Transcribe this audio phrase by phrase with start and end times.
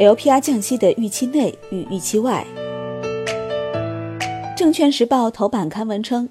[0.00, 2.46] LPR 降息的预期内与预期外。
[4.56, 6.26] 证券时报头版刊文称，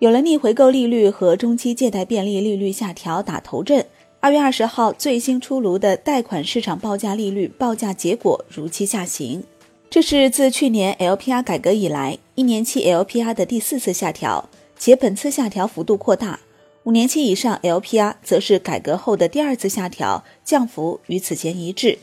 [0.00, 3.86] 有了逆回购利率和中期借贷便利利率下调打头阵。
[4.18, 9.44] 二月二十号最新出炉的贷款市场报价利率报价结果如期下行，
[9.88, 16.40] 这是自去年 LPR 改革以来一年期 LPR 的第四次下调，且本次下调幅度扩大。
[16.82, 21.96] 五年期以上 LPR 则是改革后的第二次下调，降幅与此前一致。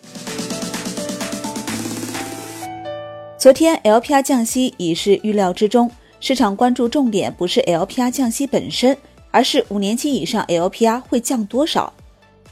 [3.39, 5.89] 昨天 LPR 降息已是预料之中，
[6.19, 8.97] 市场关注重点不是 LPR 降息本身，
[9.31, 11.93] 而是五年期以上 LPR 会降多少。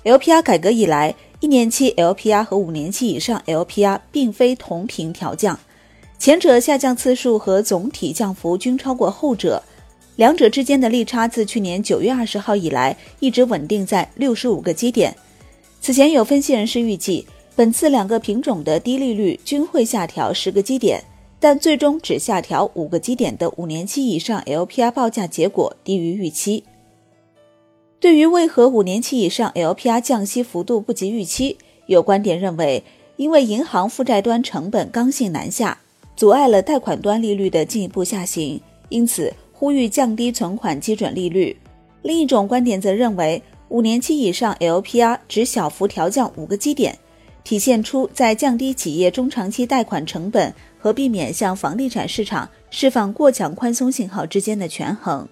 [0.05, 5.59] LPR 改革以来，一年期 LPR 和五年期以上 LPR 并非同频调降，
[6.17, 9.61] 前者下降次数和总体降幅均超过后者，
[10.15, 15.13] 两者之间的利差自去年九月二十号以来一直稳定在六十五个基点。
[15.81, 17.27] 此前有分析人士预计。
[17.57, 21.03] 本次两个品种的低利率均会下调十个基点，
[21.39, 26.63] 但最终只下调五个基点的五年期以上 LPR 报价结果低于预期。
[27.99, 32.83] 对于为何五年期以上 LPR 降息幅度不及预期，有观点认为，
[33.15, 35.79] 因为银行负债端成本刚性难下，
[36.15, 41.57] 阻碍了贷款端利率的进一步下行，因此呼吁降低存款基准利率。
[42.03, 46.95] 另一种观点则认为，五年期以上 LPR 只小幅调降五个基点。
[47.47, 55.25] 体现出在降低企业中长期贷款成本和避免向房地产市场释放过强宽松信号之间的权衡。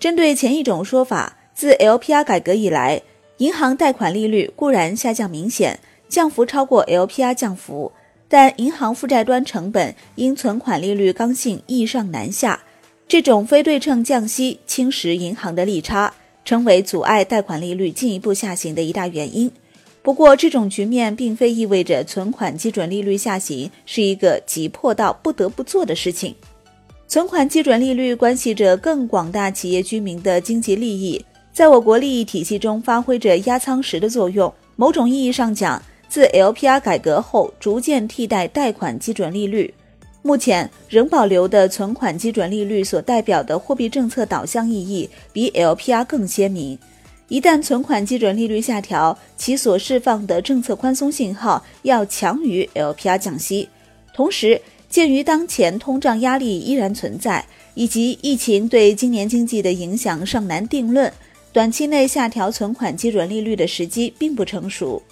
[0.00, 3.00] 针对前一种说法，自 LPR 改革以来，
[3.36, 7.92] 银行贷款利率固然下降明显，降幅超过 LPR 降幅，
[8.26, 12.64] 但银行负债端成本因存款利率刚性易上难下，
[13.06, 16.12] 这种非对称降息侵蚀银行的利差，
[16.44, 19.48] 成为阻碍贷款利率进一步下行的一大原因。
[20.06, 26.32] 不过，这种局面并非意味着存款基准利率下行是一个急迫到不得不做的事情。
[27.08, 34.54] 存款基准利率关系着更广大企业居民的经济利益，在我国利益体系中发挥着压舱石的作用。
[34.76, 39.74] 某种意义上讲，自 LPR 改革后逐渐替代贷款基准利率，
[40.22, 46.78] 目前仍保留的存款基准利率所代表的货币政策导向意义，比 LPR 更鲜明。
[47.28, 53.68] 一旦存款基准利率下调，其所释放的政策宽松信号要强于 LPR 降息。
[54.14, 57.44] 同时，鉴于当前通胀压力依然存在，
[57.74, 61.12] 以及疫情对今年经济的影响尚难定论，
[61.52, 65.02] 短期内下调存款基准利率的时机并不成熟。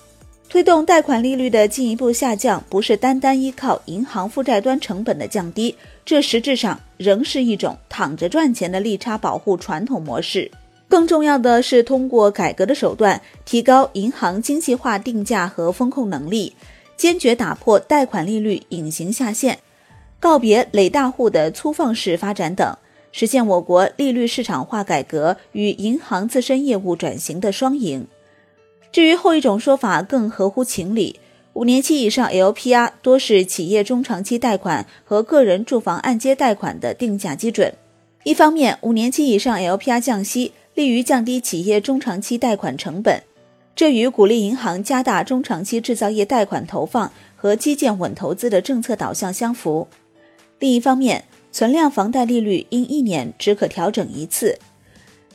[0.48, 10.48] 推动贷款利率的进一步下降，不是单单依靠银行负债端成本的降低，这实质上仍是一种躺着赚钱的利差保护传统模式。
[10.88, 16.54] 更重要的是，通过改革的手段，提高银行精细化定价和风控能力，
[16.96, 19.58] 坚决打破贷款利率隐形下限，
[20.20, 22.76] 告别垒大户的粗放式发展等，
[23.10, 28.06] 实现我国利率市场化改革与银行自身业务转型的双赢。
[28.92, 31.18] 至于后一种说法，更合乎情理。
[31.54, 37.74] 五年期以上 LPR 多是企业中长期贷款和个人住房按揭贷款的定价基准。
[38.22, 40.52] 一方面，五年期以上 LPR 降息。
[40.74, 43.22] 利于降低企业中长期贷款成本，
[43.76, 49.86] 这与鼓励银行加大中长期制造业贷款投放和基建稳投资的政策导向相符。
[50.58, 54.58] 另一方面，存量房贷利率因一年只可调整一次，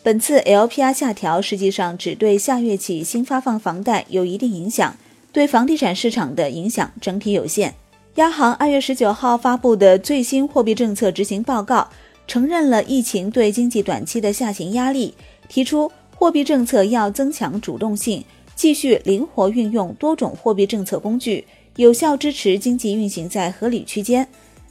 [0.03, 4.97] 本次 LPR 下调实际上只对下月起新发放房贷有一定影响，
[5.31, 7.73] 对房地产市场的影响整体有限。
[8.16, 11.88] 央行二月十九号发布的最新货币政策执行报告。
[12.29, 15.16] 承认了疫情对经济短期的下行压力，
[15.47, 18.23] 提出货币政策要增强主动性，
[18.56, 21.44] 继续灵活运用多种货币政策工具，
[21.78, 24.28] 有效支持经济运行在合理区间。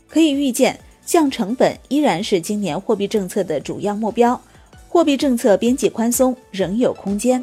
[0.07, 4.41] 可以预见，降成本依然是今年货币政策的主要目标，
[4.87, 7.43] 货币政策边际宽松仍有空间。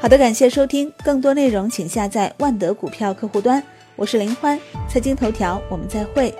[0.00, 3.60] 好的，感谢收听，更多内容请下载万德股票客户端。
[3.96, 4.56] 我是林欢，
[4.88, 6.32] 财经头条，我们再会。